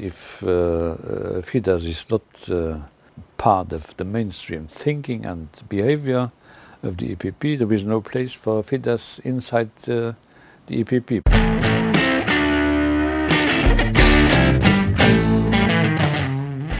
[0.00, 2.78] If uh, uh, Fidesz is not uh,
[3.36, 6.30] part of the mainstream thinking and behavior
[6.82, 10.14] of the EPP, there is no place for Fidesz inside uh,
[10.66, 11.20] the EPP.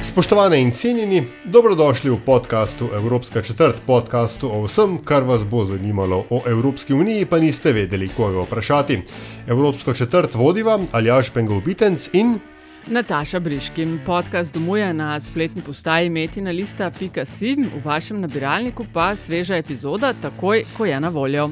[0.02, 6.24] Spoštovane in cenjeni, dobrodošli v podkastu Evropska četrt, podkastu o vsem, kar vas bo zanimalo
[6.30, 9.02] o Evropski uniji, pa niste vedeli, koga vprašati.
[9.46, 12.40] Evropsko četrt vodiva Aljaš Pengov Bitenc in
[12.86, 20.12] Nataša Briškin, podcast domuje na spletni postaji metina lista.si, v vašem nabiralniku pa sveža epizoda,
[20.12, 21.50] takoj ko je na voljo.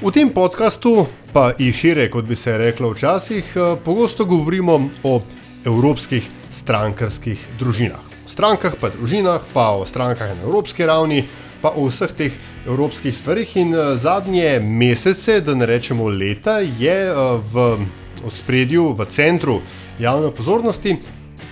[0.00, 5.22] v tem podkastu, pa in šire, kot bi se reklo včasih, eh, pogosto govorimo o
[5.66, 8.00] evropskih strankarskih družinah.
[8.24, 11.28] O strankah, pa družinah, pa o strankah na evropski ravni,
[11.62, 12.32] pa o vseh teh
[12.66, 13.56] evropskih stvarih.
[13.56, 17.14] In eh, zadnje mesece, da ne rečemo leta, je eh,
[17.52, 17.86] v
[18.24, 19.60] ospredju, v centru
[19.98, 20.96] javne pozornosti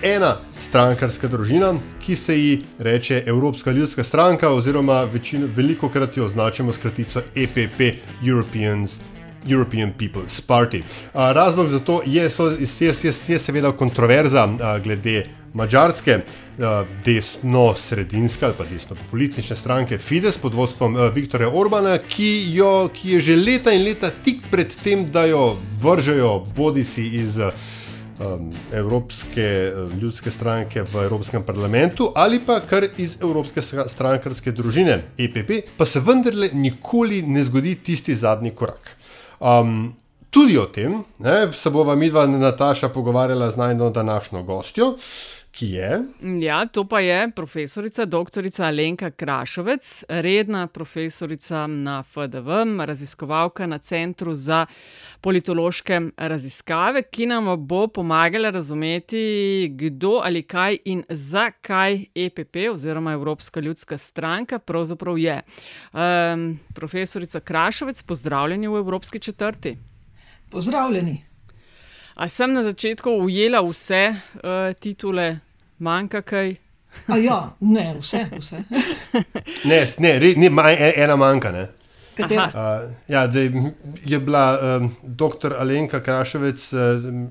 [0.03, 6.25] ena strankarska družina, ki se ji reče Evropska ljudska stranka, oziroma večino, veliko krat jo
[6.25, 7.81] označimo s kratico EPP,
[8.27, 9.01] Europeans.
[9.47, 10.83] European People's Party.
[11.15, 16.21] A, razlog za to je, so, je, je, je seveda kontroverza a, glede mačarske
[17.05, 23.21] desno-sredinske ali pa desno-politične stranke Fides pod vodstvom a, Viktorja Orbana, ki, jo, ki je
[23.21, 29.73] že leta in leta tik pred tem, da jo vržejo bodi si iz um, Evropske
[30.01, 35.87] ljudske stranke v Evropskem parlamentu ali pa kar iz Evropske stra- strankarske družine EPP, pa
[35.87, 38.97] se vendarle nikoli ne zgodi tisti zadnji korak.
[39.39, 39.95] Um,
[40.31, 44.97] tudi o tem ne, se bova midva Nataša pogovarjala z najno današnjo gostjo,
[45.59, 46.03] ki je.
[46.41, 48.47] Ja, to pa je profesorica dr.
[48.59, 52.49] Alenka Krašovec, redna profesorica na FDV,
[52.87, 54.67] raziskovalka na Centru za
[55.21, 63.61] politološke raziskave, ki nam bo pomagala razumeti, kdo ali kaj in zakaj EPP oziroma Evropska
[63.61, 65.41] ljudska stranka pravzaprav je.
[65.93, 69.77] Um, profesorica Krašovec, pozdravljeni v Evropski četrti.
[70.51, 71.25] Pozdravljeni.
[72.15, 74.41] A sem na začetku ujela vse uh,
[74.81, 75.39] titule,
[75.79, 76.55] manjka kaj?
[77.07, 78.63] A ja, ne, vse, vse.
[79.65, 81.53] Ne, ne, re, ne ma- e- ena manjka.
[81.53, 81.67] Ne.
[82.17, 82.47] Katera?
[82.47, 83.73] Uh, ja, da je-
[84.19, 84.45] bila
[84.77, 85.55] um, dr.
[85.55, 87.29] Alenka Kraševec um,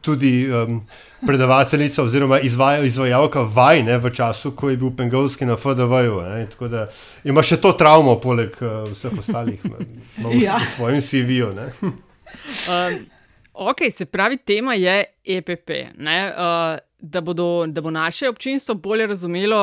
[0.00, 0.80] tudi um,
[1.20, 6.20] predavateljica oziroma izvaja, izvajalka vaj ne, v času, ko je bil Pengovski na FDV-ju.
[6.22, 6.86] ne, Tako da
[7.24, 9.76] ima še to travmo, poleg uh, vseh ostalih, ima
[10.18, 10.58] ima v, Ja.
[10.58, 11.52] v svojem CV-ju.
[11.52, 11.68] ne.
[11.82, 13.06] Um,
[13.54, 15.70] ok, se pravi, tema je EPP.
[15.98, 16.78] Ne, uh,
[17.10, 19.58] da, bodo, da bo naše občinstvo bolje razumelo,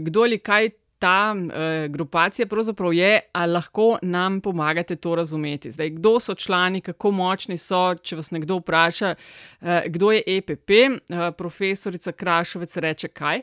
[0.00, 5.72] kdo ali kaj ta uh, grupacija pravzaprav je, ali lahko nam pomagate to razumeti.
[5.72, 10.70] Zdaj, kdo so člani, kako močni so, če vas nekdo vpraša, uh, kdo je EPP.
[10.70, 13.42] Uh, profesorica Krašovec reče kaj.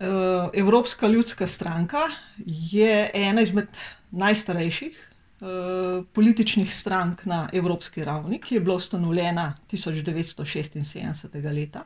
[0.00, 1.98] Eh, Evropska ljudska stranka
[2.46, 3.68] je ena izmed
[4.10, 5.10] najstarejših
[5.40, 5.44] eh,
[6.12, 11.52] političnih strank na evropski ravni, ki je bila ustanovljena 1976.
[11.52, 11.84] leta.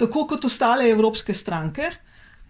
[0.00, 1.90] Tako kot ostale evropske stranke,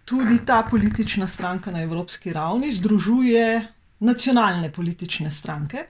[0.05, 3.67] tudi ta politična stranka na evropski ravni združuje
[3.99, 5.85] nacionalne politične stranke,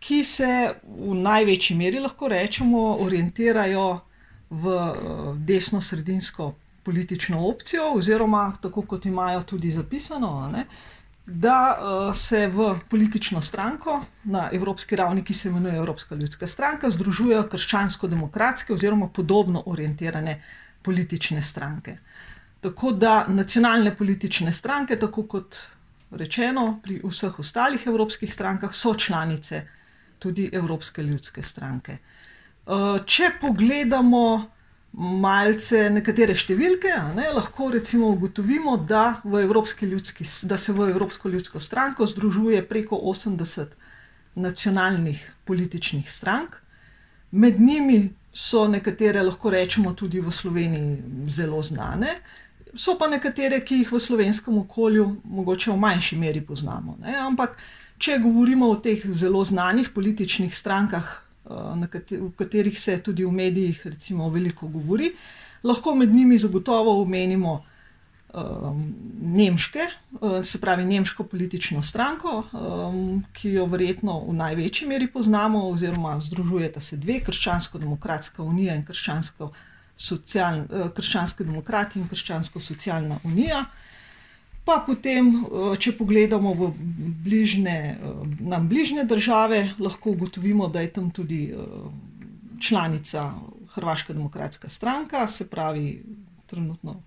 [0.00, 0.48] ki se
[0.82, 3.88] v največji meri lahko rečemo orientirajo
[4.50, 5.10] v eh,
[5.50, 6.52] desno-sredinsko
[6.84, 10.64] politično opcijo, oziroma tako kot imajo tudi zapisano, ne,
[11.26, 16.90] da uh, se v politično stranko na evropski ravni, ki se imenuje Evropska ljudska stranka,
[16.90, 20.38] združujejo krščansko-demokratske oziroma podobno orientirane
[20.88, 21.98] politične stranke.
[22.64, 25.58] Tako da nacionalne politične stranke, tako kot
[26.10, 29.66] rečeno pri vseh ostalih evropskih strankah, so članice
[30.18, 31.98] tudi Evropske ljudske stranke.
[32.66, 34.22] Uh, če pogledamo
[34.98, 42.08] malce nekatere številke, ne, lahko recimo ugotovimo, da, ljudski, da se v Evropsko ljudsko stranko
[42.08, 43.76] združuje preko 80
[44.34, 46.56] nacionalnih političnih strank.
[47.30, 52.18] Med njimi so nekatere, lahko rečemo, tudi v Sloveniji zelo znane,
[52.74, 56.98] so pa nekatere, ki jih v slovenskem okolju mogoče v manjši meri poznamo.
[57.02, 57.16] Ne?
[57.16, 57.56] Ampak,
[57.98, 61.08] če govorimo o teh zelo znanih političnih strankah,
[61.48, 65.14] v katerih se tudi v medijih recimo, veliko govori.
[65.64, 67.64] Lahko med njimi zagotovo omenimo
[68.34, 69.86] um, nemške,
[70.42, 76.80] se pravi nemško politično stranko, um, ki jo verjetno v največji meri poznamo, oziroma združujeta
[76.80, 79.52] se dve, Krščansko-demokratska unija in Krščansko
[80.94, 83.64] krščanski demokrati in Krščansko-socialna unija.
[84.64, 85.30] Pa potem,
[85.80, 86.68] če pogledamo v
[87.24, 87.96] bližne,
[88.40, 91.54] nam bližnje države, lahko ugotovimo, da je tam tudi
[92.60, 93.32] članica
[93.74, 96.02] Hrvaška demokratska stranka, se pravi,
[96.46, 97.00] trenutno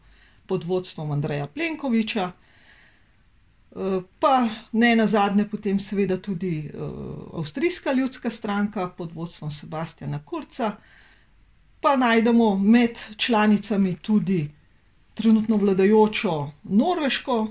[0.51, 2.31] pod vodstvom Andreja Plenkoviča.
[4.19, 4.33] Pa
[4.71, 6.67] ne na zadnje, potem seveda tudi
[7.33, 10.73] Avstrijska ljudska stranka pod vodstvom Sebastiana Kurca,
[11.81, 14.49] pa najdemo med članicami tudi
[15.13, 17.47] trenutno vladajočo norveško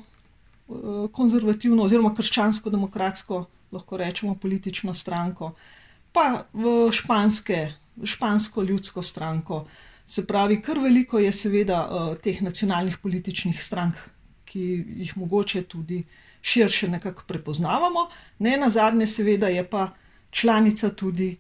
[1.12, 5.54] konzervativno oziroma krščansko-demokratsko, lahko rečemo, politično stranko,
[6.12, 7.62] pa v španske,
[8.04, 9.64] špansko ljudsko stranko.
[10.10, 11.84] Se pravi, kar veliko je seveda
[12.22, 13.94] teh nacionalnih političnih strank,
[14.44, 14.64] ki
[15.04, 16.02] jih mogoče tudi
[16.42, 18.08] širše nekako prepoznavamo.
[18.38, 19.92] Ne na zadnje, seveda, je pa
[20.30, 21.36] članica tudi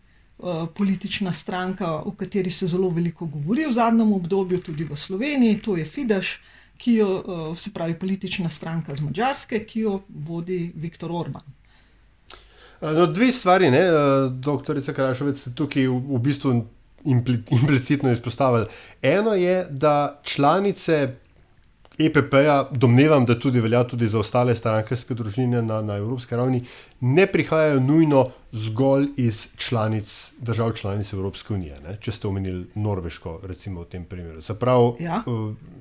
[0.74, 5.76] politična stranka, o kateri se zelo veliko govori v zadnjem obdobju, tudi v Sloveniji, to
[5.76, 6.38] je Fidesz,
[6.80, 11.42] ki jo, se pravi, politična stranka z Madžarske, ki jo vodi Viktor Orban.
[12.80, 13.82] No, dve stvari, ne,
[14.30, 16.54] doktorica Krašovec, tukaj v, v bistvu
[17.50, 18.66] implicitno izpostavili.
[19.02, 21.14] Eno je, da članice
[22.06, 26.62] EPP-ja, domnevam, da tudi velja tudi za ostale strankarske družine na, na evropski ravni,
[27.00, 31.76] ne prihajajo nujno zgolj iz članic, držav članic Evropske unije.
[31.84, 31.96] Ne?
[32.00, 34.40] Če ste omenili Norveško, recimo v tem primeru.
[34.40, 35.22] Zaprav, Ja.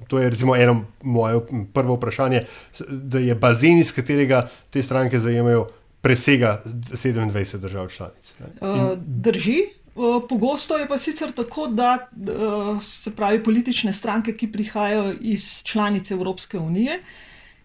[0.08, 1.40] To je recimo eno moje
[1.74, 2.46] prvo vprašanje,
[2.90, 5.68] da je bazen, iz katerega te stranke zajemajo,
[6.02, 8.34] presega 27 držav članic.
[8.62, 9.60] Uh, drži.
[10.00, 15.64] Uh, Pogosto je pa sicer tako, da uh, se pravi politične stranke, ki prihajajo iz
[15.64, 17.02] članic Evropske unije,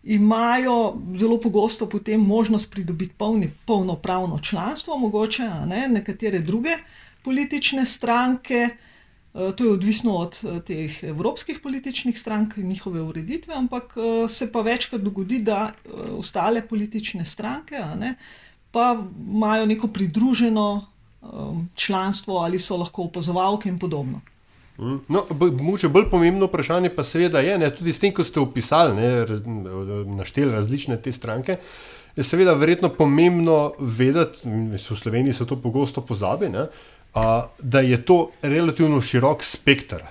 [0.04, 6.74] imajo zelo pogosto potem možnost pridobiti polni, polnopravno članstvo, mogoče ne, nekatere druge
[7.22, 8.68] politične stranke.
[9.34, 10.36] Uh, To je odvisno od
[10.66, 13.94] teh evropskih političnih strank in njihove ureditve, ampak
[14.28, 15.72] se pa večkrat dogodi, da
[16.18, 18.14] ostale politične stranke ne,
[18.70, 18.94] pa
[19.34, 20.93] imajo neko pridruženo
[21.32, 24.20] um, članstvo ali so lahko opazovalke in podobno.
[24.78, 24.96] Mm.
[25.08, 25.24] No,
[25.60, 29.26] mogoče bolj pomembno vprašanje pa seveda je, ne, tudi s tem, ko ste opisali, ne,
[30.16, 31.56] našteli različne te stranke,
[32.16, 36.66] je seveda verjetno pomembno vedeti, v Sloveniji se to pogosto pozabi, ne,
[37.14, 40.02] a, da je to relativno širok spekter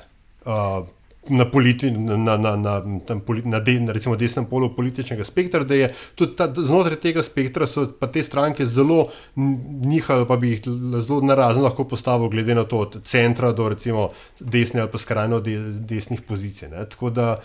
[0.46, 0.84] a,
[1.30, 2.74] na, politi, na, na, na, na,
[3.08, 6.96] tam poli- na, de, na recimo desnem polu političnega spektra, da je tudi ta, znotraj
[7.00, 9.56] tega spektra so pa te stranke zelo n-
[9.88, 10.62] nihali, pa bi jih
[11.00, 14.10] zelo narazen lahko postavil, glede na to, od centra do recimo
[14.40, 16.70] desne ali pa skrajno de, desnih pozicij.
[16.70, 16.84] Ne.
[16.90, 17.40] Tako da,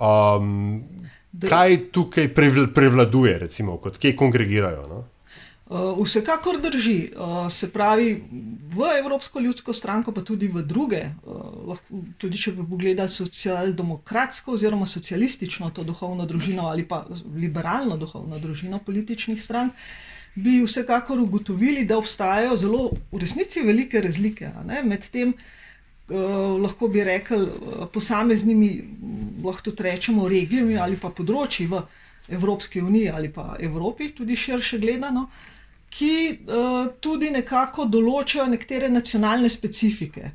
[0.00, 0.84] um,
[1.48, 4.86] kaj tukaj prevl- prevladuje, recimo, kot kje kongregirajo?
[4.88, 5.04] No?
[5.64, 7.12] Uh, vsekakor drži.
[7.16, 8.22] Uh, se pravi,
[8.68, 11.38] v Evropsko ljudsko stranko, pa tudi v druge, uh,
[11.70, 17.06] lahko, tudi če bi pogledali socialdemokratsko oziroma socialistično to duhovno družino ali pa
[17.36, 19.72] liberalno duhovno družino političnih strank,
[20.34, 22.82] bi vsekakor ugotovili, da obstajajo zelo
[23.12, 25.32] v resnici velike razlike ne, med tem.
[26.12, 28.70] Uh, lahko bi rekli, uh, posameznimi,
[29.40, 31.80] lahko tudi rečemo, regijami ali pa področji v
[32.28, 35.24] Evropski uniji ali pa Evropi, tudi širše gledano,
[35.94, 40.32] ki uh, tudi nekako določajo nekatere nacionalne specifike.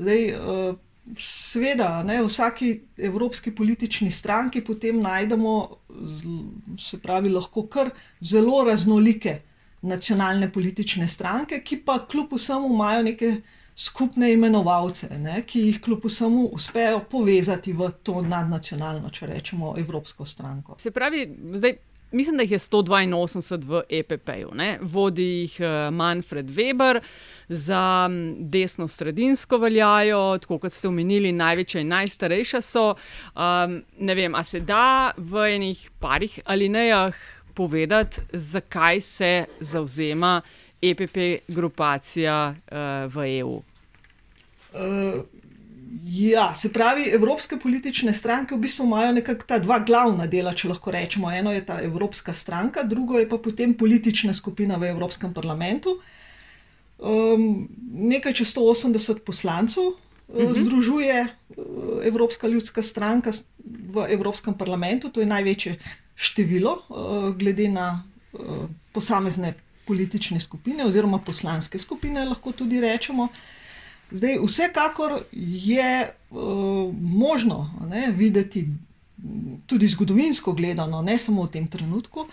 [0.00, 0.72] Zdaj, uh,
[1.18, 2.68] Sveda, ne, v vsaki
[3.02, 5.54] evropski politični stranki potem najdemo,
[6.78, 7.90] se pravi, lahko kar
[8.22, 9.40] zelo raznolike
[9.82, 13.32] nacionalne politične stranke, ki pa kljub vsemu imajo neke
[13.74, 20.26] skupne imenovalce, ne, ki jih kljub vsemu uspejo povezati v to nadnacionalno, če rečemo, evropsko
[20.26, 20.78] stranko.
[20.78, 21.26] Se pravi,
[21.58, 21.80] zdaj.
[22.12, 24.50] Mislim, da jih je 182 v EPP-ju.
[24.80, 27.00] Vodi jih eh, Manfred Weber,
[27.48, 32.94] za desno-sredinsko veljajo, tako kot ste omenili, največja in najstarejša so.
[33.34, 37.14] Um, ne vem, a se da v enih parih alinejah
[37.54, 40.40] povedati, zakaj se zauzema
[40.82, 43.62] EPP grupacija uh, v EU?
[44.72, 45.24] Uh,
[46.04, 50.68] ja, se pravi, evropske politične stranke v bistvu imajo nekako ta dva glavna dela, če
[50.68, 51.30] lahko rečemo.
[51.30, 55.98] Eno je ta Evropska stranka, drugo je pa potem politična skupina v Evropskem parlamentu.
[56.98, 63.32] Um, nekaj čez 180 poslancev uh, združuje uh, Evropska ljudska stranka
[63.64, 65.76] v Evropskem parlamentu, to je največje
[66.14, 73.28] število, uh, glede na uh, posamezne politične skupine oziroma poslanske skupine, lahko tudi rečemo.
[74.12, 76.38] Zdaj, vsekakor je uh,
[77.00, 78.66] možno ne, videti,
[79.66, 82.26] tudi zgodovinsko gledano, ne samo v tem trenutku,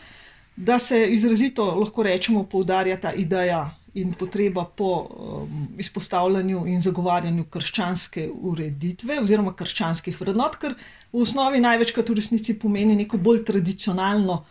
[0.55, 7.45] da se izrazito lahko rečemo, poudarja ta ideja in potreba po um, izpostavljanju in zagovarjanju
[7.49, 10.75] krščanske ureditve oziroma krščanskih vrednot, ker
[11.13, 14.43] v osnovi največkrat v resnici pomeni neko bolj tradicionalno,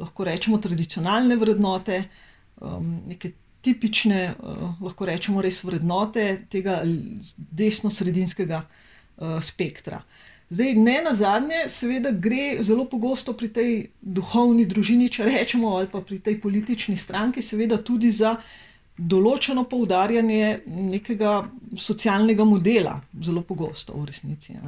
[0.00, 2.02] lahko rečemo, tradicionalne vrednote,
[2.60, 6.80] um, neke tipične, uh, lahko rečemo, res vrednote tega
[7.36, 10.02] desno-sredinskega uh, spektra.
[10.50, 13.70] Zdaj, ne na zadnje, seveda gre zelo pogosto pri tej
[14.02, 18.34] duhovni družini, če rečemo, ali pa pri tej politični stranki, seveda tudi za
[18.98, 21.36] določeno poudarjanje nekega
[21.78, 24.58] socialnega modela, zelo pogosto v resnici.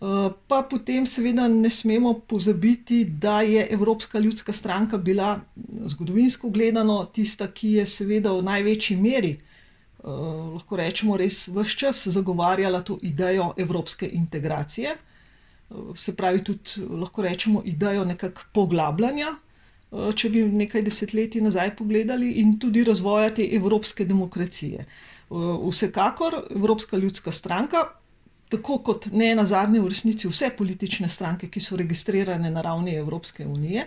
[0.00, 5.40] Pa potem, seveda, ne smemo pozabiti, da je Evropska ljudska stranka bila
[5.86, 9.36] zgodovinsko gledano tista, ki je seveda v največji meri
[10.02, 14.96] uh, lahko rečemo, res vse čas zagovarjala to idejo evropske integracije,
[15.70, 19.34] uh, se pravi, tudi lahko rečemo idejo nekakšnega poglabljanja,
[19.90, 24.86] uh, če bi nekaj desetletij nazaj pogledali, in tudi razvoja te evropske demokracije.
[25.30, 27.88] Uh, vsekakor Evropska ljudska stranka.
[28.52, 32.98] Tako kot ne na zadnje, v resnici vse politične stranke, ki so registrirane na ravni
[33.00, 33.86] Evropske unije,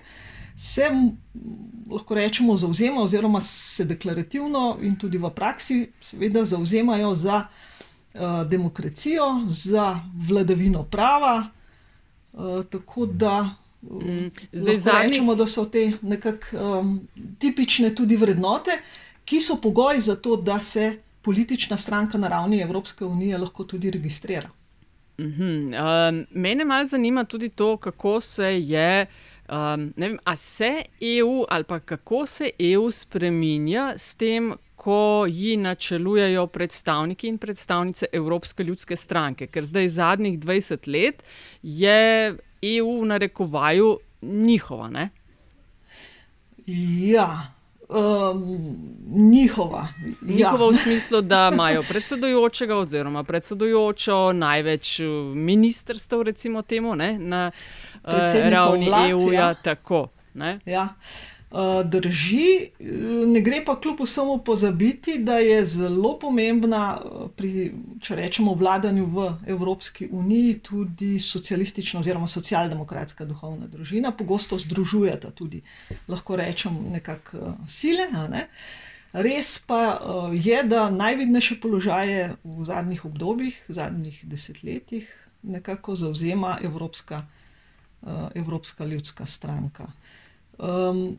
[0.58, 0.90] se
[1.92, 9.28] lahko rečemo zauzema, oziroma se deklarativno in tudi v praksi, seveda, zauzemajo za uh, demokracijo,
[9.48, 11.50] za vladavino prava.
[12.34, 15.12] Uh, tako da mm, zdaj zadnjih...
[15.12, 17.00] rečemo, da so te nekako um,
[17.40, 18.82] tipične tudi vrednote,
[19.26, 23.92] ki so pogoj za to, da se politična stranka na ravni Evropske unije lahko tudi
[23.92, 24.50] registrira.
[25.18, 25.68] Mm -hmm.
[25.68, 29.06] uh, mene malo zanima tudi to, kako se je.
[29.50, 35.58] Um, vem, a se EU ali pa kako se EU spremenja s tem, ko ji
[35.58, 41.24] načelujejo predstavniki in predstavnice Evropske ljudske stranke, ker zdaj zadnjih 20 let
[41.64, 44.90] je EU v narekovaju njihova.
[44.90, 45.10] Ne?
[46.66, 47.55] Ja.
[47.90, 48.78] Um,
[49.16, 49.88] njihova.
[50.22, 50.72] Njihova ja.
[50.72, 55.00] v smislu, da imajo predsedujočega oziroma predsedujočo, največ
[55.36, 57.52] ministrstev, recimo temu, ne, na
[58.04, 58.12] uh,
[58.50, 59.34] ravni EU-ja.
[59.34, 59.54] Ja.
[59.54, 60.08] Tako.
[60.34, 60.60] Ne?
[60.66, 60.96] Ja.
[61.56, 62.70] Uh, drži,
[63.28, 67.02] ne gre pa kljub vsemu pozabiti, da je zelo pomembna
[67.36, 67.70] pri,
[68.04, 74.12] če rečemo, vladanju v Evropski uniji tudi socialistična oziroma socialdemokratska duhovna družina.
[74.12, 75.62] Pogosto združujeta tudi,
[76.12, 78.10] lahko rečemo, nekakšne sile.
[78.30, 78.50] Ne?
[79.16, 79.80] Res pa
[80.36, 85.08] je, da najvidnejše položaje v zadnjih obdobjih, v zadnjih desetletjih,
[85.56, 87.24] nekako zauzema Evropska,
[88.36, 89.88] Evropska ljudska stranka.
[90.58, 91.18] Um,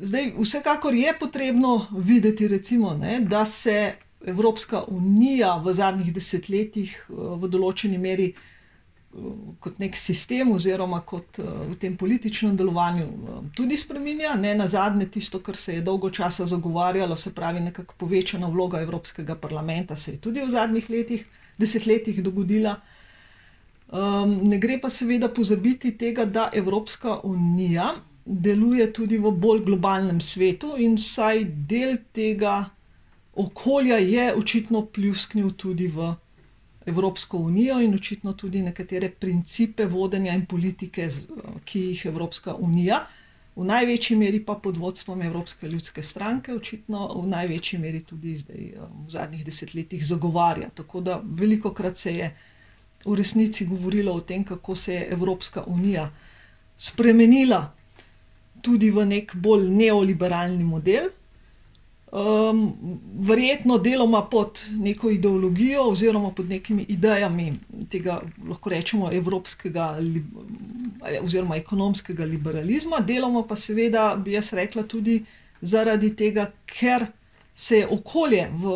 [0.00, 3.92] zdaj, vsekakor je potrebno videti, recimo, ne, da se
[4.26, 11.42] Evropska unija v zadnjih desetletjih uh, v določeni meri uh, kot nek sistem, oziroma kot
[11.44, 13.06] uh, v tem političnem delovanju,
[13.56, 14.32] tudi spremenja.
[14.40, 18.80] Ne na zadnje, tisto, kar se je dolgo časa zagovarjalo, se pravi, nekako povečana vloga
[18.80, 21.26] Evropskega parlamenta, se je tudi v zadnjih letih,
[21.60, 22.78] desetletjih dogodila.
[23.92, 27.92] Um, ne gre pa seveda pozabiti tega, da Evropska unija
[28.30, 32.70] deluje tudi v bolj globalnem svetu, in vsaj del tega
[33.34, 36.14] okolja je očitno pljusknil tudi v
[36.86, 41.08] Evropsko unijo in očitno tudi nekatere principe vodenja in politike,
[41.64, 43.02] ki jih Evropska unija,
[43.56, 48.70] v največji meri pa pod vodstvom Evropske ljudske stranke, očitno v največji meri tudi zdaj
[48.78, 50.70] v zadnjih desetletjih zagovarja.
[50.74, 52.30] Tako da veliko krat se je
[53.04, 56.10] v resnici govorilo o tem, kako se je Evropska unija
[56.78, 57.79] spremenila
[58.62, 61.10] tudi v nek bolj neoliberalni model.
[62.10, 62.72] Um,
[63.22, 67.52] verjetno deloma pod neko ideologijo oziroma pod nekimi idejami
[67.90, 68.16] tega,
[68.48, 69.92] lahko rečemo, evropskega
[71.22, 75.20] oziroma ekonomskega liberalizma, deloma pa seveda bi jaz rekla tudi
[75.60, 77.06] zaradi tega, ker
[77.54, 78.74] se je okolje v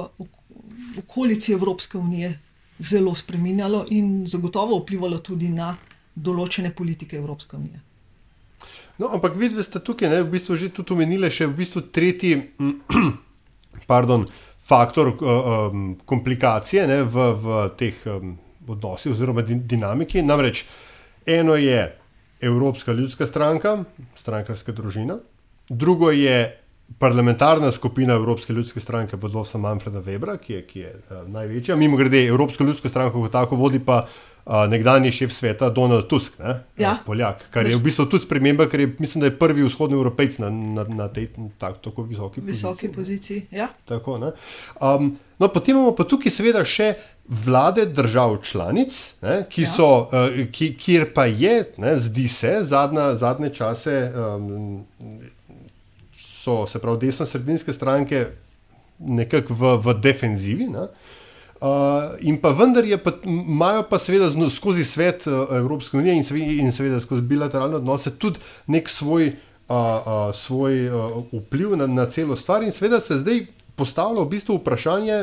[0.98, 2.38] okolici Evropske unije
[2.78, 5.72] zelo spremenjalo in zagotovo vplivalo tudi na
[6.14, 7.80] določene politike Evropske unije.
[8.98, 11.88] No, ampak vidite, da ste tukaj ne, v bistvu že tudi omenili še v bistvu
[11.90, 12.36] tretji
[13.90, 14.26] pardon,
[14.64, 18.36] faktor um, komplikacije ne, v, v teh um,
[18.70, 20.22] odnosih oziroma dinamiki.
[20.22, 20.64] Namreč
[21.26, 21.82] eno je
[22.44, 23.84] Evropska ljudska stranka,
[24.16, 25.18] strankarska družina,
[25.68, 26.63] drugo je
[26.98, 31.76] parlamentarna skupina Evropske ljudske stranke pod vodstvom Manfreda Webra, ki je, ki je uh, največja.
[31.76, 36.38] Mimo grede, Evropska ljudska stranka kot tako vodi pa uh, nekdanji šef sveta Donald Tusk,
[36.38, 36.96] ne, Ja.
[37.06, 40.38] Poljak, kar je v bistvu tudi sprememba, ker je, mislim, da je prvi vzhodni evropejc
[40.38, 43.40] na, na, na tej tak, tako visoki Visoki poziciji.
[43.40, 43.58] poziciji.
[43.58, 43.68] Ja.
[43.84, 44.32] Tako, ne.
[44.80, 49.72] um, no, potem imamo pa tukaj seveda še vlade držav članic, ne, ki Ja.
[49.72, 54.84] so, uh, ki, kjer pa je, ne, zdi se, zadnja, zadnje čase um,
[56.44, 58.26] so se pravi desno-sredinske stranke
[58.98, 60.68] nekako v, v defenzivi.
[60.68, 60.88] Ne.
[61.64, 66.16] Uh, in pa vendar je pa, imajo pa seveda zno, skozi svet uh, Evropske unije
[66.16, 69.30] in seveda, in seveda skozi bilateralne odnose tudi nek svoj,
[69.68, 72.62] uh, uh, svoj uh, vpliv na, na celo stvar.
[72.62, 73.46] In seveda se zdaj
[73.80, 75.22] postavlja v bistvu vprašanje,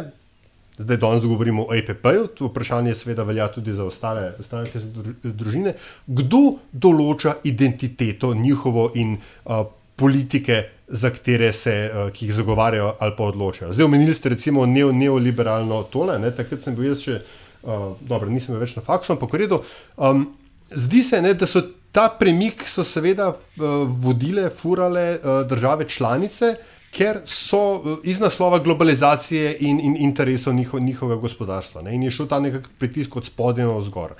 [0.82, 4.82] zdaj danes govorimo o EPP-ju, to vprašanje seveda velja tudi za ostale stranke
[5.24, 5.76] družine,
[6.08, 9.68] kdo določa identiteto njihovo in uh,
[10.02, 13.74] politike, za katere se, uh, zagovarjajo ali pa odločajo.
[13.74, 16.34] Zdaj omenili ste recimo neo, neoliberalno tole, ne?
[16.36, 17.22] takrat sem bil jaz še,
[17.64, 19.62] uh, dobro, nisem več na faksu, ampak v redu.
[19.96, 20.26] Um,
[20.68, 26.56] zdi se, ne, da so ta premik so seveda uh, vodile, furale uh, države članice,
[26.92, 31.82] ker so uh, iz naslova globalizacije in, in interesov njiho, njihovega gospodarstva.
[31.82, 31.96] Ne?
[31.96, 34.16] In je šel ta nek pritisk od spodaj na vzgor.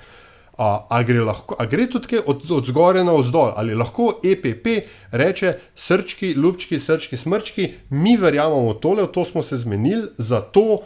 [0.62, 4.68] A, a, gre lahko, a gre tudi od, od zgoraj na vzdolj, ali lahko EPP
[5.12, 10.84] reče: srčki, ljubčki, srčki, smrčki, mi verjamemo tole, v to smo se zmenili, za to,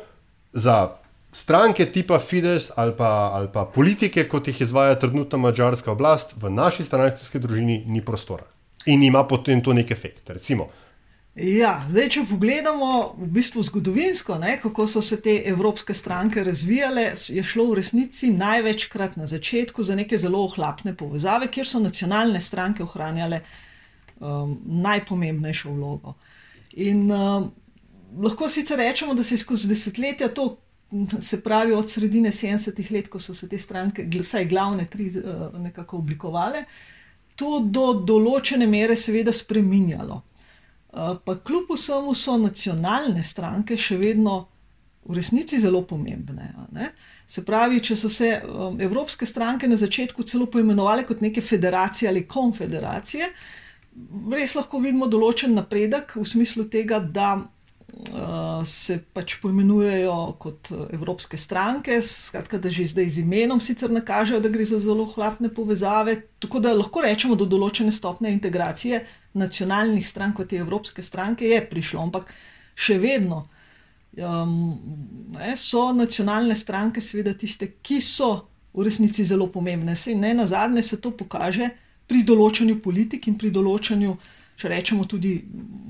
[0.54, 0.96] za
[1.36, 6.50] stranke tipa Fidesz ali pa, ali pa politike, kot jih izvaja trenutna mačarska oblast, v
[6.50, 8.48] naši strankarski družini ni prostora.
[8.86, 10.30] In ima potem to nek efekt.
[10.30, 10.70] Recimo,
[11.36, 12.90] Ja, zdaj, če pogledamo
[13.20, 18.30] v bistvu zgodovinsko, ne, kako so se te evropske stranke razvijale, je šlo v resnici
[18.32, 24.54] največkrat na začetku za neke zelo ohlapne povezave, kjer so nacionalne stranke ohranjale um,
[24.86, 26.14] najpomembnejšo vlogo.
[26.88, 27.50] In um,
[28.24, 30.46] lahko sicer rečemo, da se je skozi desetletja to,
[31.20, 35.52] se pravi od sredine 70-ih let, ko so se te stranke, vsaj glavne tri, uh,
[35.60, 36.64] nekako oblikovale,
[37.36, 40.22] to do določene mere seveda spreminjalo.
[40.96, 44.46] Uh, Pa kljub vsemu so nacionalne stranke še vedno
[45.06, 46.54] v resnici zelo pomembne.
[46.72, 46.92] ne.
[47.28, 52.10] Se pravi, če so se um, evropske stranke na začetku celo poimenovale kot neke federacije
[52.10, 53.28] ali konfederacije,
[54.32, 61.38] res lahko vidimo določen napredek v smislu tega, da uh, se pač poimenujejo kot evropske
[61.38, 66.22] stranke, skratka, da že zdaj z imenom sicer nakažejo, da gre za zelo hlapne povezave,
[66.40, 69.04] tako da lahko rečemo, do določene stopne integracije
[69.36, 72.32] nacionalnih strank kot je evropske stranke je prišlo, ampak
[72.76, 73.46] še vedno
[74.18, 74.54] um,
[75.36, 78.32] ne, so nacionalne stranke seveda tiste, ki so
[78.76, 79.96] v resnici zelo pomembne.
[79.96, 81.70] Sej ne na zadnje se to pokaže
[82.08, 84.16] pri določanju politik in pri določanju,
[84.56, 85.38] če rečemo tudi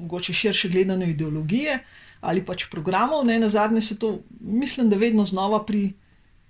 [0.06, 1.80] mogoče širše gledano ideologije
[2.26, 5.92] ali pač programov, ne na zadnje se to, mislim, da vedno znova pri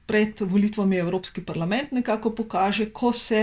[0.06, 3.42] pred volitvami Evropski parlament nekako pokaže, ko se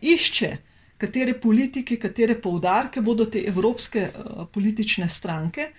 [0.00, 0.56] išče,
[1.02, 5.72] katere politike, katere poudarke bodo te evropske uh, politične stranke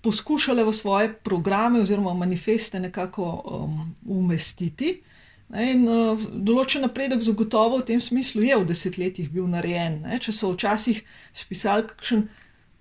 [0.00, 5.00] poskušale v svoje programe oziroma manifeste nekako um, umestiti.
[5.48, 10.02] Ne, in uh, določen napredek zagotovo v tem smislu je v desetletjih bil narejen.
[10.04, 10.20] Ne.
[10.22, 11.00] Če so včasih
[11.32, 12.28] spisali kakšen,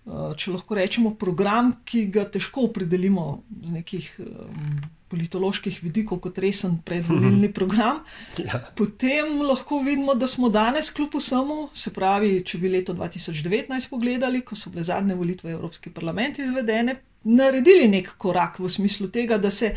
[0.06, 4.78] uh, če lahko rečemo, program, ki ga težko opredelimo z nekih um,
[5.08, 8.02] politoloških vidikov kot resen predvolilni program,
[8.44, 8.60] Ja.
[8.76, 14.42] potem lahko vidimo, da smo danes, kljub vsemu, se pravi, če bi leto 2019 pogledali,
[14.42, 19.38] ko so bile zadnje volitve v Evropski parlament izvedene, naredili nek korak v smislu tega,
[19.38, 19.74] da se,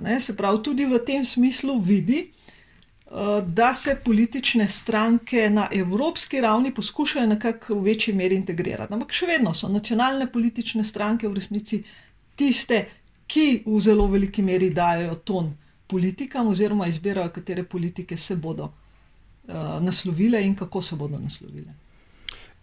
[0.00, 6.40] ne, se pravi, tudi v tem smislu vidi, eh, da se politične stranke na evropski
[6.40, 8.94] ravni poskušajo nekako v večji meri integrirati.
[8.94, 11.82] Ampak še vedno so nacionalne politične stranke v resnici
[12.36, 12.86] tiste,
[13.26, 15.52] ki v zelo veliki meri dajo ton
[15.86, 21.74] politikam, oziroma izbirajo, katere politike se bodo uh, naslovile in kako se bodo naslovile.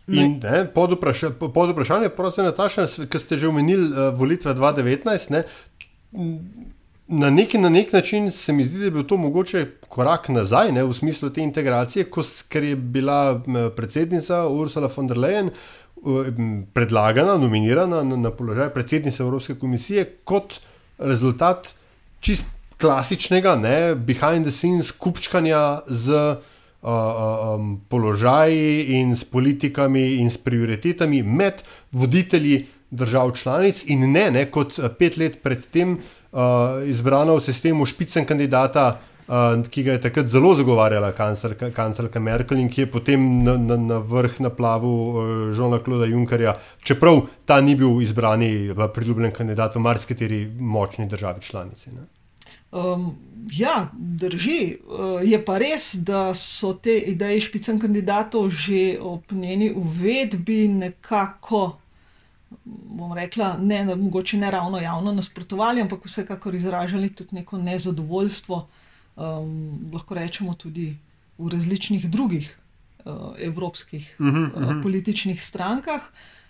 [0.08, 5.30] In ne, pod, vpraša, pod vprašanje, prosim, Nataša, ki ste že omenili uh, volitve 2019,
[5.30, 5.44] ne,
[7.08, 10.72] na, neki, na nek način se mi zdi, da je bil to mogoče korak nazaj
[10.72, 15.50] ne, v smislu te integracije, ko, ker je bila m, predsednica Ursula von der Leyen
[16.74, 20.60] predlagana, nominirana na, na položaj predsednice Evropske komisije kot
[20.98, 21.74] rezultat
[22.20, 22.46] čist
[22.80, 26.38] klasičnega, ne, behind the scenes kupčkanja z uh,
[26.82, 34.46] um, položaji in s politikami in s prioritetami med voditelji držav članic, in ne, ne
[34.52, 36.40] kot eh, pet let predtem uh,
[36.86, 39.00] izbrana v sistemu špicen kandidata.
[39.30, 43.54] Uh, ki ga je takrat zelo zagovarjala kanclerka, kanclerka Merkel in ki je potem na,
[43.62, 45.20] na, na vrh naplavil uh,
[45.54, 51.94] Žona Kloda Junkerja, čeprav ta ni bil izbrani, priljubljen kandidat v marsikateri močni državi članici.
[51.94, 52.08] Ne?
[52.72, 53.06] Um,
[53.54, 54.78] ja, drži.
[54.88, 61.78] Uh, je pa res, da so te ideje špicen kandidatov že ob njeni uvedbi nekako,
[62.66, 68.66] bom rekla, ne, mogoče ne ravno javno nasprotovali, ampak vsekakor izražali tudi neko nezadovoljstvo,
[69.20, 70.96] um, lahko rečemo tudi
[71.38, 72.50] v različnih drugih
[73.06, 74.78] uh, evropskih uh -huh, uh -huh.
[74.78, 76.02] Uh, političnih strankah.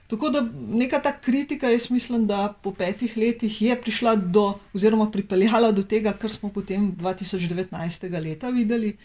[0.07, 5.11] Tako da neka ta kritika, jaz mislim, da po petih letih je prišla do, oziroma
[5.11, 8.23] pripeljala do tega, kar smo potem 2019.
[8.23, 8.97] leta videli,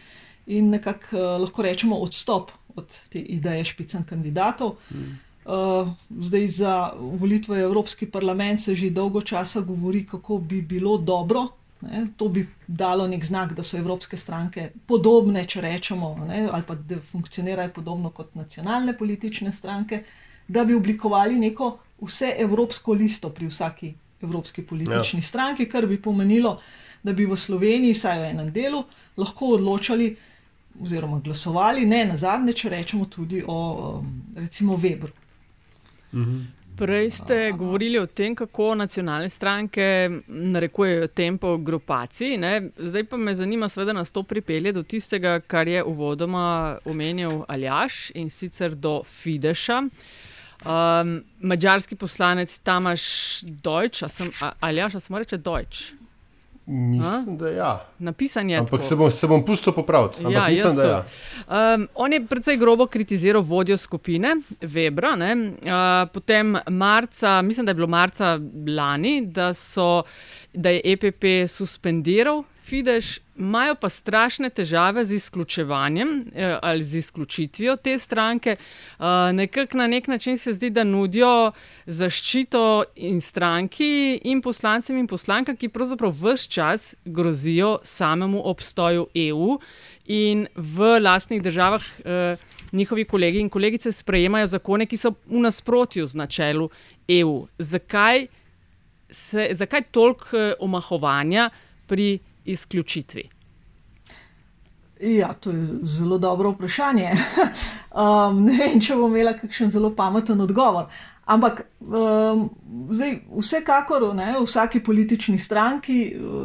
[0.47, 4.77] in nekako uh, lahko rečemo odstop od te ideje špicen kandidatov.
[4.89, 5.19] Hmm.
[5.45, 5.89] Uh,
[6.21, 11.49] zdaj za volitve v Evropski parlament se že dolgo časa govori, kako bi bilo dobro.
[11.85, 16.63] Ne, to bi dalo nek znak, da so evropske stranke podobne, če rečemo, ne, ali
[16.67, 20.05] pa da funkcionirajo podobno kot nacionalne politične stranke.
[20.49, 21.71] Da bi oblikovali neko
[22.05, 25.25] vseevropsko listo pri vsaki evropski politični ja.
[25.25, 26.59] stranki, kar bi pomenilo,
[27.03, 28.85] da bi v Sloveniji, vsaj v enem delu,
[29.17, 30.15] lahko odločali
[30.81, 34.03] oziroma glasovali, ne na zadnje, če rečemo tudi o
[34.37, 35.13] recimo Weberu.
[36.13, 36.45] Mhm.
[36.77, 42.37] Prej ste govorili o tem, kako nacionalne stranke narekujejo tempo grupacij.
[42.37, 42.71] Ne?
[42.77, 48.11] Zdaj pa me zanima, seveda nas to pripelje do tistega, kar je uvodoma omenil Aljaš
[48.15, 49.83] in sicer do Fideša.
[50.65, 53.03] Um, mađarski poslanec Tamaš
[53.43, 54.03] Deutsch,
[54.61, 56.04] ali ja, samo reče Deutsch.
[56.67, 57.37] Mislim, a?
[57.37, 57.87] da ja.
[57.99, 58.59] Napisan je.
[58.59, 60.23] Ampak se bom, se bom pustil popraviti.
[60.23, 61.05] Ja, mislim, da ja.
[61.75, 65.15] um, on je precej grobo kritiziral vodjo skupine Webra.
[65.15, 68.39] Uh, potem marca, mislim, da je bilo marca
[68.77, 70.03] lani, da, so,
[70.53, 77.77] da je EPP suspendiral Fidesz, imajo pa strašne težave z izključevanjem eh, ali z izključitvijo
[77.77, 78.57] te stranke.
[78.57, 81.53] Eh, nekako na nek način se zdi, da nudijo
[81.87, 89.59] zaščito in stranki in poslancem in poslankam, ki pravzaprav vse čas grozijo samemu obstoju EU
[90.07, 91.83] in v lastnih državah.
[92.05, 92.37] Eh,
[92.73, 96.71] njihovi kolegi in kolegice sprejemajo zakone, ki so v nasprotju z načelu
[97.09, 97.47] EU.
[97.59, 98.27] Zakaj,
[99.11, 101.51] se, zakaj toliko omahovanja
[101.87, 103.29] pri izključitvi?
[105.01, 107.11] Ja, to je zelo dobro vprašanje.
[107.91, 110.87] um, ne vem, če bom imela kakšen zelo pameten odgovor.
[111.25, 112.45] Ampak um,
[112.93, 115.99] zdaj, vsekakor ne, v vsaki politični stranki,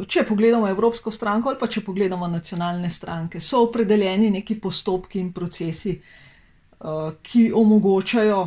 [0.08, 5.34] če pogledamo Evropsko stranko ali pa če pogledamo nacionalne stranke, so opredeljeni neki postopki in
[5.36, 5.94] procesi,
[6.80, 8.40] uh, ki omogočajo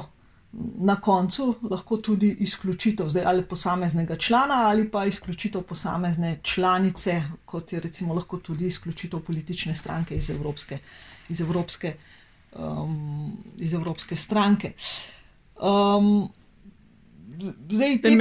[0.80, 7.74] na koncu lahko tudi izključitev zdaj, ali posameznega člana ali pa izključitev posamezne članice, kot
[7.74, 10.78] je recimo lahko tudi izključitev politične stranke iz Evropske,
[11.30, 11.96] iz Evropske,
[12.56, 14.72] um, iz Evropske stranke.
[15.62, 16.30] Um,
[17.72, 18.16] Meni bi,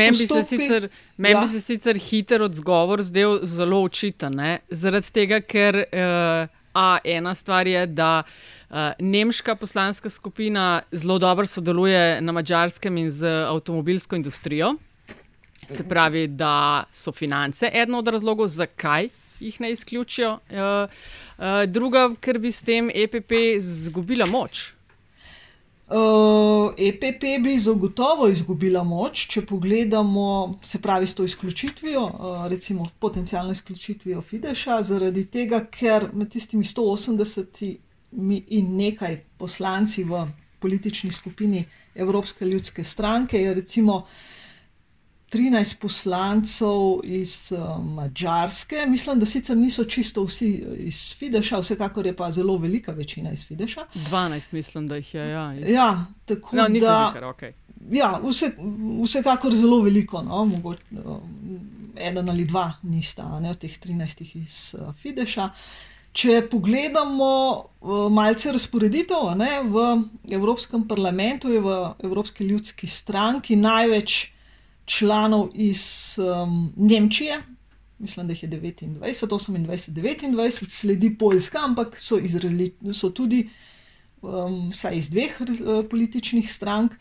[1.17, 1.41] men ja.
[1.41, 4.41] bi se sicer hiter odgovor zdel zelo očiten,
[4.71, 11.47] zaradi tega, ker uh, a, ena stvar je, da uh, nemška poslanska skupina zelo dobro
[11.47, 14.75] sodeluje na mačarskem in z avtomobilsko industrijo.
[15.69, 19.09] Se pravi, da so finance eden od razlogov, zakaj
[19.41, 20.33] jih ne izključijo.
[20.33, 20.91] Uh,
[21.39, 24.73] uh, druga, ker bi s tem EPP izgubila moč.
[25.93, 32.87] Uh, EPP bi zagotovo izgubila moč, če pogledamo, se pravi, s to izključitvijo, uh, recimo
[32.99, 37.77] potencijalno izključitvijo Fideša, zaradi tega, ker med tistimi 180
[38.13, 40.25] mi in nekaj poslanci v
[40.65, 44.07] politični skupini Evropske ljudske stranke, je recimo
[45.33, 52.07] 13 poslancev iz uh, eh, Mačarske, mislim, da sicer niso čisto vsi iz Fideša, vsekakor
[52.07, 53.87] je pa zelo velika večina iz Fideša.
[53.95, 55.29] 12, mislim, da jih je.
[55.29, 55.71] Ja, iz...
[55.71, 57.13] ja tako no, da.
[57.15, 57.53] Zihar, okay.
[57.91, 58.51] Ja, vse,
[59.05, 61.17] vsekakor zelo veliko, no, mogoče uh,
[61.97, 65.51] eden ali dva nista, ne od teh 13 iz uh, Fideša.
[66.13, 67.29] Če pogledamo
[68.11, 69.85] malce razporeditev ne, v
[70.31, 74.33] Evropskem parlamentu, je v Evropski ljudski stranki največ
[74.85, 75.83] članov iz
[76.19, 77.43] um, Nemčije,
[77.99, 83.49] mislim, da jih je 29, 28, 29, sledi Poljska, ampak so, izrazli, so tudi
[84.23, 86.93] um, iz dveh uh, političnih strank.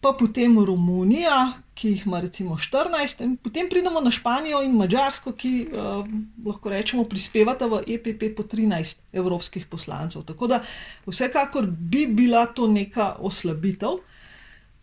[0.00, 5.32] Pa potem Romunija, ki jih ima recimo 14, in potem pridemo na Španijo in Mačarsko,
[5.32, 6.04] ki uh,
[6.44, 10.22] lahko rečemo prispevata v EPP po 13 evropskih poslancev.
[10.28, 10.60] Tako da
[11.06, 13.98] vsekakor bi bila to neka oslabitev.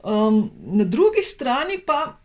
[0.04, 2.18] Um, na drugi strani pa.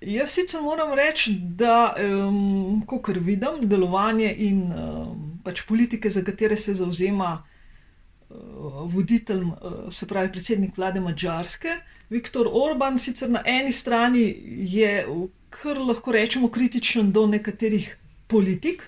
[0.00, 6.56] Jaz sicer moram reči, da, um, ko vidim delovanje in um, pač politike, za katere
[6.56, 7.32] se zauzema
[8.30, 8.36] uh,
[8.92, 14.24] voditelj, uh, se pravi predsednik vlade Mačarske, uh, Viktor Orban sicer na eni strani
[14.74, 14.92] je,
[15.50, 17.88] kar lahko rečemo, kritičen do nekaterih
[18.28, 18.82] politik,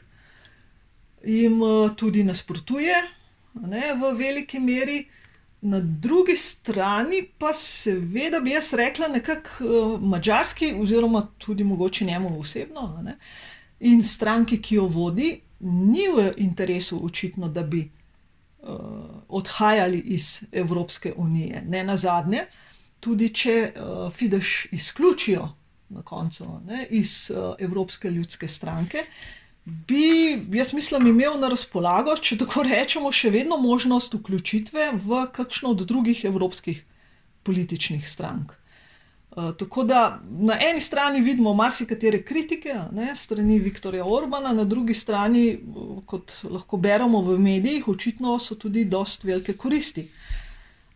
[1.25, 1.61] jim
[1.97, 2.97] tudi nasprotuje
[3.61, 5.03] ne, v veliki meri.
[5.63, 12.41] Na drugi strani pa seveda bi jaz rekla nekako uh, mačarski, oziroma tudi mogoče njemu
[12.41, 13.17] osebno, ne,
[13.81, 17.91] in stranki, ki jo vodi, ni v interesu očitno, da bi
[18.63, 18.79] uh,
[19.29, 21.63] odhajali iz Evropske unije.
[21.69, 22.47] Ne na zadnje,
[23.01, 25.49] tudi če uh, Fidesz izključijo
[25.89, 29.40] na koncu ne, iz uh, Evropske ljudske stranke, uh,
[29.87, 35.75] bi, jaz mislim, imel na razpolago, če tako rečemo, še vedno možnost vključitve v kakšno
[35.75, 36.85] od drugih evropskih
[37.43, 38.57] političnih strank.
[39.31, 44.95] Uh, tako da na eni strani vidimo marsikatere kritike, ne, strani Viktorja Orbana, na drugi
[44.95, 45.45] strani,
[46.07, 50.09] kot lahko beremo v medijih, očitno so tudi dost velike koristi.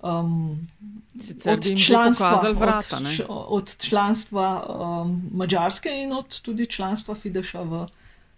[0.05, 0.67] Um,
[1.47, 7.87] od, članstva, vrata, od, od članstva um, Mačarske in od tudi članstva Fideša v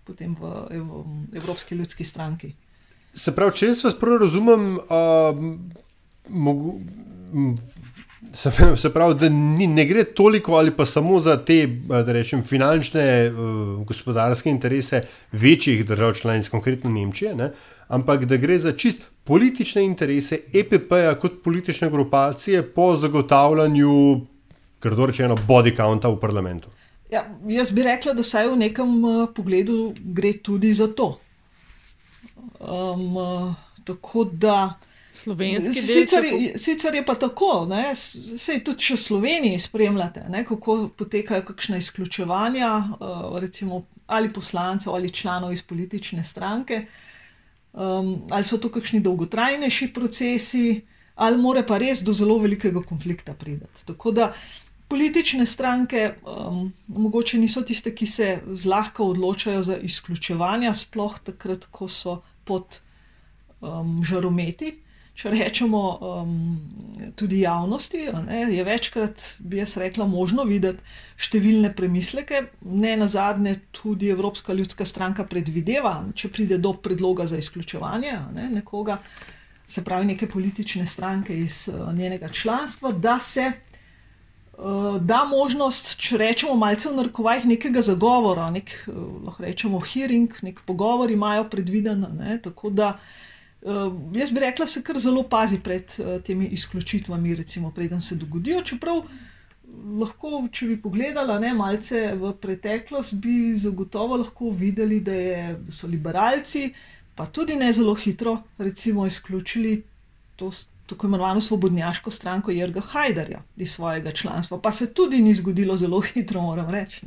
[0.06, 2.52] potem v, v Evropski ljudski stranki.
[3.16, 5.38] Se pravi, če jaz vas prav razumem, uh,
[6.28, 6.76] mogu,
[8.34, 11.58] se, se pravi, da ni, ne gre toliko ali pa samo za te
[12.06, 17.50] rečem, finančne, uh, gospodarske interese večjih držav članic, konkretno Nemčije, ne,
[17.88, 24.20] ampak da gre za čist politične interese EPP-ja kot politične grupacije po zagotavljanju,
[24.78, 26.75] kar rečeno, body counta v parlamentu.
[27.10, 31.18] Ja, jaz bi rekla, da vsaj v nekem uh, pogledu gre tudi za to.
[32.58, 34.74] Um, uh, tako da.
[35.16, 36.24] Slovenski sicer,
[36.60, 42.72] sicer je pa tako, da se tudi če Sloveniji spremljate, ne, kako potekajo kakšne izključevanja,
[42.98, 46.82] uh, recimo ali poslancev ali članov iz politične stranke,
[47.72, 50.82] um, ali so to kakšni dolgotrajnejši procesi,
[51.14, 53.86] ali more pa res do zelo velikega konflikta priti.
[53.86, 60.74] Tako da uh, Politične stranke um, mogoče niso tiste, ki se zlahka odločajo za izključevanje,
[60.74, 62.78] sploh takrat, ko so pod
[63.60, 64.76] um, žarometi.
[65.16, 66.32] Če rečemo um,
[67.16, 70.84] tudi javnosti, ne, je večkrat, bi jaz rekla, možno videti
[71.16, 72.42] številne premisleke.
[72.68, 78.50] Ne na zadnje, tudi Evropska ljudska stranka predvideva, če pride do predloga za izključevanje ne,
[78.58, 79.00] nekoga,
[79.66, 83.48] se pravi, neke politične stranke iz uh, njenega članstva, da se
[85.00, 88.96] da možnost, če rečemo, malce v narkovajih nekega zagovora, nek, uh,
[89.28, 92.06] lahko rečemo, hearing, nek pogovor imajo predviden.
[92.16, 97.34] Ne, tako da uh, jaz bi rekla, se kar zelo pazi pred uh, temi izključitvami,
[97.34, 98.62] recimo, preden se dogodijo.
[98.64, 99.02] Čeprav
[100.00, 105.74] lahko, če bi pogledala ne, malce v preteklost, bi zagotovo lahko videli, da, je, da
[105.74, 106.70] so liberalci,
[107.16, 109.82] pa tudi ne zelo hitro, recimo, izključili
[110.36, 110.48] to
[110.86, 114.60] tako imenovano svobodnjaško stranko Jrga Hajdarja iz svojega članstva.
[114.60, 117.06] Pa se tudi ni zgodilo zelo hitro, moram reči.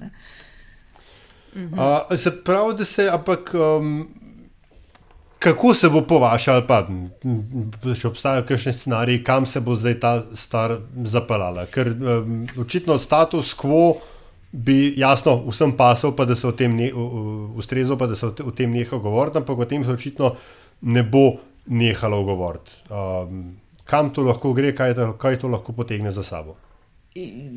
[1.56, 1.80] Mhm.
[1.80, 4.08] A, se pravi, da se, ampak um,
[5.40, 6.88] kako se bo po vašem, ali pa
[7.96, 11.66] če obstajajo kakšne scenarije, kam se bo zdaj ta star zapeljala?
[11.66, 13.98] Ker um, očitno status quo.
[14.52, 16.88] Bi jasno vsem pasal, pa da se o tem ne,
[17.62, 20.32] ustrezal, pa da se o tem neha govoriti, ampak o tem se očitno
[20.82, 21.36] ne bo
[21.70, 22.72] nehalo govoriti.
[22.90, 26.56] Um, kam to lahko gre, kaj, to, kaj to lahko potegne za sabo.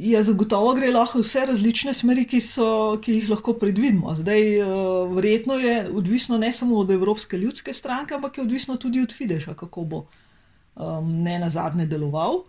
[0.01, 2.69] Ja, zagotovo gre lahko vse različne smeri, ki, so,
[3.05, 4.15] ki jih lahko predvidimo.
[4.17, 9.05] Zdaj, uh, verjetno je odvisno ne samo od Evropske ljudske stranke, ampak je odvisno tudi
[9.05, 12.43] od Fideša, kako bo um, ne na zadnje deloval.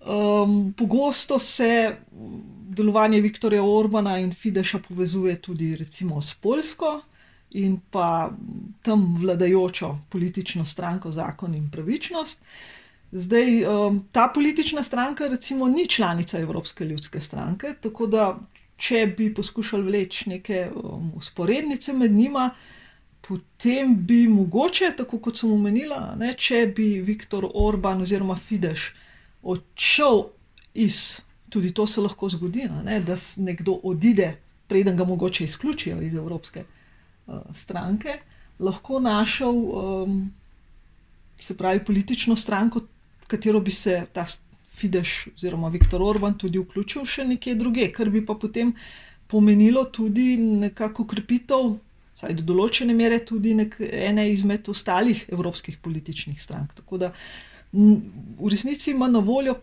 [0.00, 1.96] Um, pogosto se
[2.72, 7.00] delovanje Viktorja Orbana in Fideša povezuje tudi recimo s Poljsko
[7.60, 8.30] in pa
[8.82, 12.40] tam vladajočo politično stranko Zakon in pravičnost.
[12.40, 12.81] Uh,
[13.12, 18.38] Zdaj, um, ta politična stranka, recimo, ni članica Evropske ljudske stranke, tako da,
[18.76, 22.50] če bi poskušali vleči neke um, usporednice med njima,
[23.28, 28.94] potem bi mogoče, tako kot sem omenila, ne, če bi Viktor Orban oziroma Fidesz
[29.42, 30.22] odšel
[30.74, 31.20] iz,
[31.52, 34.30] tudi to se lahko zgodi, ne, da nekdo odide,
[34.72, 38.22] preden ga mogoče izključijo iz Evropske uh, stranke,
[38.58, 39.66] lahko našel.
[39.82, 40.22] Um,
[41.42, 42.80] Se pravi, politično stranko,
[43.32, 44.26] katero bi se ta
[44.72, 48.72] Fidesz oziroma Viktor Orban tudi vključil še nekje druge, kar bi pa potem
[49.28, 51.74] pomenilo tudi nekako krepitev,
[52.16, 56.72] vsaj do določene mere, tudi ene izmed ostalih evropskih političnih strank.
[56.80, 57.12] Tako da
[57.72, 59.58] v resnici ima na voljo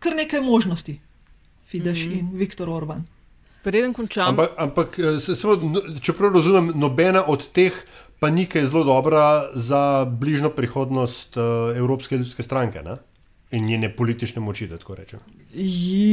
[0.00, 0.98] kar nekaj možnosti
[1.66, 2.18] Fidesz mm -hmm.
[2.18, 3.04] in Viktor Orban.
[3.62, 4.28] Preden končam.
[4.28, 7.72] Ampak, ampak eh, se, se, no, če prav razumem, nobena od teh
[8.20, 12.82] pa nekaj zelo dobra za bližnjo prihodnost uh, Evropske ljudske stranke.
[12.82, 12.96] Ne?
[13.50, 15.20] in njene politične moči, da tako rečem.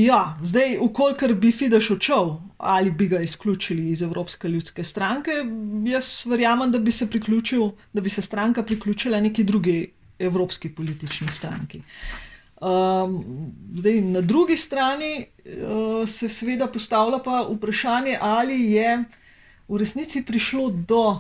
[0.06, 5.32] Ja, zdaj, ukolikor bi Fidesz odšel ali bi ga izključili iz Evropske ljudske stranke,
[5.86, 7.08] jaz verjamem, da bi se,
[7.94, 11.82] da bi se stranka priključila neki drugi evropski politični stranki.
[12.62, 13.26] Um,
[13.76, 19.04] zdaj, na drugi strani uh, se seveda postavlja pa vprašanje, ali je
[19.68, 21.20] v resnici prišlo do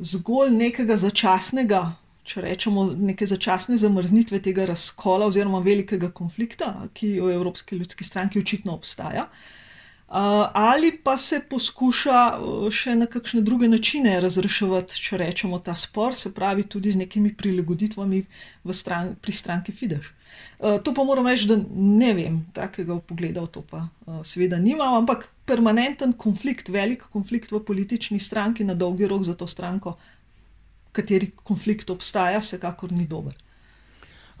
[0.00, 1.84] zgolj nekega začasnega
[2.30, 8.42] če rečemo, neke začasne zamrznitve tega razkola oziroma velikega konflikta, ki v Evropski ljudski stranki
[8.42, 9.26] očitno obstaja.
[10.10, 12.20] Ali pa se poskuša
[12.74, 17.30] še na kakšne druge načine razreševati, če rečemo, ta spor, se pravi, tudi z nekimi
[17.38, 18.24] prilagoditvami
[18.74, 20.10] stran, pri stranki Fidesz.
[20.58, 23.84] To pa moram reči, da ne vem, takega pogleda v to pa
[24.26, 29.46] seveda nimam, ampak permanenten konflikt, velik konflikt v politični stranki na dolgi rok za to
[29.46, 29.94] stranko
[30.90, 33.38] kateri konflikt obstaja, vsekakor ni dober.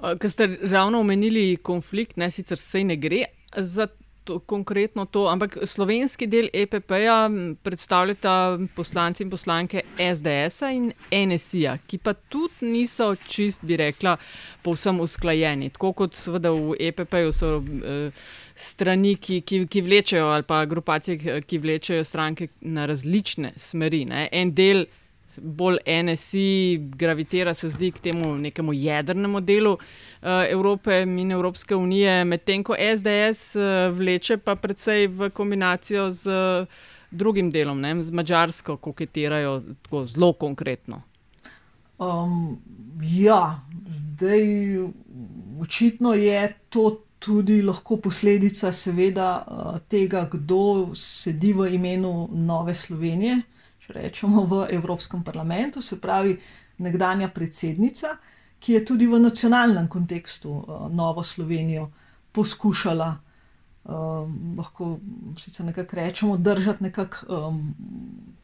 [0.00, 3.86] Ker ste ravno omenili konflikt, ne sicer se ne gre za
[4.24, 7.30] to, konkretno to, ampak slovenski del EPP-ja
[7.62, 14.16] predstavljata poslanci in poslanke SDS-a in NSI-ja, ki pa tudi niso čist, bi rekla,
[14.62, 15.70] povsem usklajeni.
[15.70, 18.22] Tako kot seveda v EPP-ju so eh,
[18.54, 24.04] strani, ki, ki, ki vlečejo, ali pa grupacije, ki vlečejo stranke na različne smeri.
[24.04, 24.28] Ne.
[24.32, 24.86] En del
[25.38, 29.80] bolj NSI gravitira, se zdi, k temu nekemu jedrnemu delu uh,
[30.50, 36.26] Evrope in Evropske unije, medtem ko SDS uh, eh, vleče pa predvsej v kombinacijo z
[36.30, 36.66] uh,
[37.10, 41.02] drugim delom, ne, z Mačarsko, koketirajo tako zelo konkretno.
[41.98, 42.58] Um,
[43.02, 43.60] ja,
[44.14, 44.42] zdaj
[45.60, 47.04] očitno je to.
[47.20, 49.44] Tudi lahko posledica, seveda,
[49.92, 53.42] tega, kdo sedi v imenu Nove Slovenije,
[53.92, 56.38] rečemo, v Evropskem parlamentu, se pravi
[56.78, 58.16] nekdanja predsednica,
[58.58, 61.90] ki je tudi v nacionalnem kontekstu uh, Novo Slovenijo
[62.32, 63.16] poskušala,
[63.84, 64.98] um, lahko
[65.38, 67.74] sicer nekako rečemo, držati nekako um,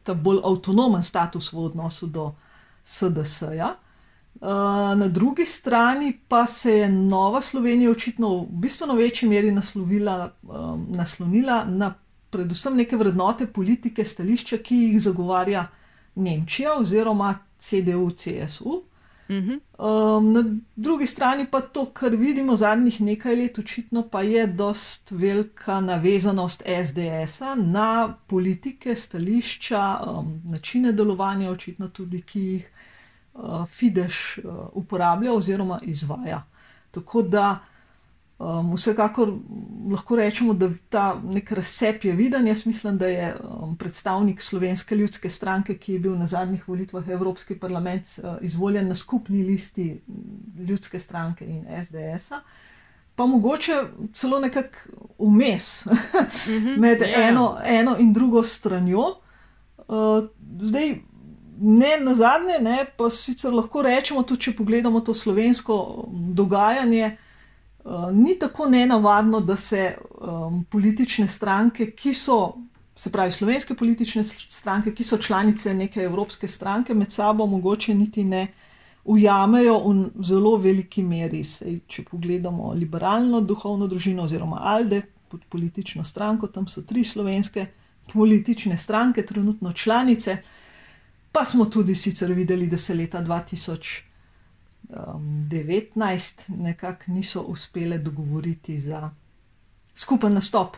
[0.03, 2.31] ta bolj avtonomen status v odnosu do
[2.83, 3.75] SDS-ja.
[4.41, 4.49] Uh,
[4.97, 10.87] na drugi strani pa se je Nova Slovenija očitno v bistveno večji meri naslovila, um,
[10.89, 11.93] naslonila na
[12.29, 15.67] predvsem neke vrednote politike, stališča, ki jih zagovarja
[16.15, 18.81] Nemčija oziroma CDU-CSU.
[19.29, 19.53] Mhm.
[19.77, 20.43] Um, na
[20.75, 26.63] drugi strani pa to, kar vidimo zadnjih nekaj let, očitno pa je dost velika navezanost
[26.85, 32.69] SDS-a na politike, stališča, um, načine delovanja, očitno tudi, ki jih
[33.33, 36.43] uh, Fidesz uh, uporablja oziroma izvaja.
[36.91, 37.59] Tako da
[38.39, 39.31] Um, vsekakor
[39.89, 42.47] lahko rečemo, da ta nek razcep je viden.
[42.47, 47.09] Jaz mislim, da je um, predstavnik Slovenske ljudske stranke, ki je bil na zadnjih volitvah
[47.09, 50.01] Evropski parlament uh, izvoljen na skupni listi
[50.59, 52.41] ljudske stranke in SDS-a,
[53.15, 54.77] pa mogoče celo nekako
[55.17, 55.85] vmes
[56.47, 57.27] Mhm, med ja, ja.
[57.29, 59.05] eno, eno in drugo stranjo.
[59.87, 60.27] Uh,
[60.61, 60.95] zdaj,
[61.59, 67.17] ne na zadnje, ne, pa sicer lahko rečemo, tudi če pogledamo to slovensko um, dogajanje.
[67.87, 72.53] Uh, ni tako nenavadno, da se um, politične stranke, ki so,
[72.95, 78.23] se pravi, slovenske politične stranke, ki so članice neke evropske stranke, med sabo mogoče niti
[78.23, 78.47] ne
[79.05, 81.45] ujamejo v zelo veliki meri.
[81.47, 87.65] Sej, če pogledamo liberalno duhovno družino oziroma Alde, pod politično stranko, tam so tri slovenske
[88.13, 90.37] politične stranke, trenutno članice,
[91.31, 94.06] pa smo tudi sicer videli, da se leta 2000
[94.89, 99.09] um, 19 nekako niso uspele dogovoriti za
[99.95, 100.77] skupen nastop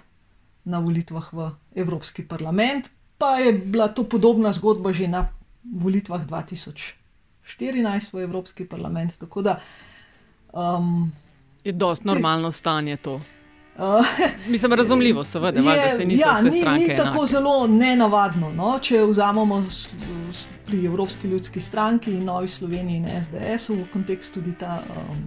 [0.63, 5.29] na volitvah v Evropski parlament, pa je bila to podobna zgodba že na
[5.63, 9.17] volitvah 2014 v Evropski parlament.
[9.17, 9.59] Tako da.
[10.53, 11.11] Um,
[11.63, 13.21] Je dosti normalno stanje to.
[13.79, 14.05] Uh,
[14.51, 16.87] Mislim, razumljivo, seveda, je, da se niso ja, vse ni, stranke.
[16.87, 17.31] Ni tako enake.
[17.31, 18.51] zelo nenavadno.
[18.51, 18.79] No?
[18.81, 19.93] Če vzamemo s,
[20.31, 25.21] s, pri Evropski ljudski stranki in Novi Sloveniji in SDS v kontekst tudi ta, um,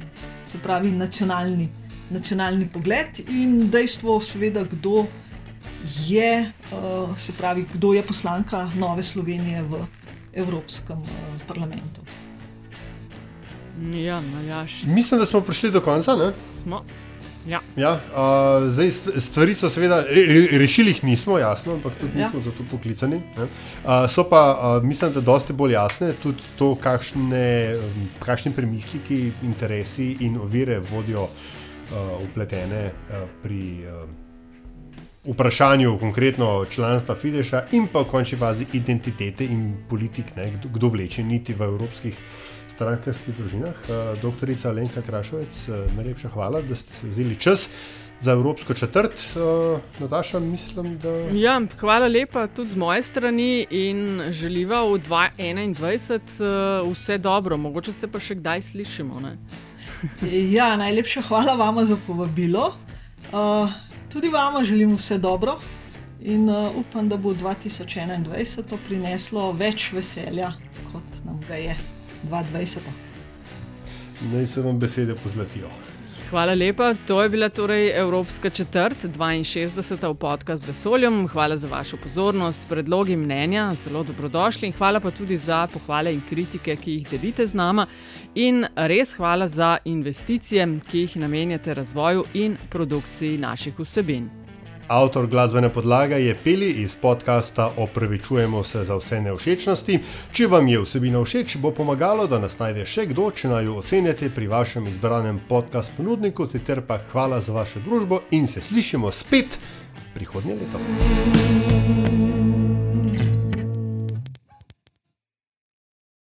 [0.45, 1.69] se pravi, nacionalni,
[2.11, 5.07] nacionalni pogled in dejstvo, seveda, kdo
[6.07, 9.81] je, uh, se pravi, kdo je poslanka Nove Slovenije v
[10.33, 12.05] Evropskem uh, parlamentu.
[13.95, 14.83] Ja, naljaš.
[14.87, 16.17] Mislim, da smo prišli do konca.
[16.17, 16.33] Ne?
[16.63, 16.83] Smo.
[17.47, 17.61] Ja.
[17.77, 22.19] Ja, uh, zdaj st- stvari so seveda, re, re- rešili jih nismo, jasno, ampak tudi
[22.19, 22.27] Ja.
[22.27, 22.45] nismo ja.
[22.45, 23.17] zato poklicani.
[23.37, 23.43] ne.
[23.43, 23.51] Uh,
[24.09, 24.43] so pa,
[24.79, 30.79] uh, mislim, da dosti bolj jasne tudi to, kakšne, um, kakšni premisliki, interesi in ovire
[30.81, 31.31] vodijo uh,
[32.23, 34.09] upletene uh, pri uh,
[35.25, 40.89] vprašanju konkretno članstva Fideša in pa v končni fazi identitete in politik, ne, kdo, kdo
[40.89, 42.19] vleče niti v evropskih
[42.83, 43.83] strankarskih družinah.
[44.23, 45.67] Doktorica Alenka Krašovec,
[45.97, 47.69] najlepša hvala, da ste se vzeli čas
[48.23, 49.23] za Evropsko četrt.
[50.01, 51.11] Nataša, mislim, da.
[51.39, 57.57] Ja, hvala lepa tudi z moje strani in želiva v 2021 vse dobro.
[57.57, 59.23] Mogoče se pa še kdaj slišimo.
[60.57, 62.73] ja, najlepša hvala vam za povabilo.
[63.33, 63.71] Uh,
[64.13, 65.61] tudi vam želim vse dobro
[66.21, 70.53] in uh, upam, da bo 2021 to prineslo več veselja,
[70.93, 71.77] kot nam ga je
[72.31, 72.79] 2020.
[74.33, 75.69] Naj se vam besede pozlatijo.
[76.33, 76.95] Hvala lepa.
[77.07, 80.09] To je bila torej Evropska četrt, 62.
[80.11, 81.29] v podkastu Vesoljem.
[81.29, 86.23] Hvala za vašo pozornost, predlogi, mnenja, zelo dobrodošli in hvala pa tudi za pohvale in
[86.29, 87.87] kritike, ki jih delite z nama.
[88.35, 94.42] In res hvala za investicije, ki jih namenjate razvoju in produkciji naših vsebin.
[94.93, 99.99] Avtor glasbene podlage je Peli iz podcasta Opravičujemo se za vse neušečnosti.
[100.33, 103.79] Če vam je vsebina všeč, bo pomagalo, da nas najde še kdo, če naj jo
[103.81, 106.45] ocenite pri vašem izbranem podcast ponudniku.
[106.47, 109.57] Sicer pa hvala za vašo družbo in se slišimo spet
[110.13, 112.52] prihodnje leto.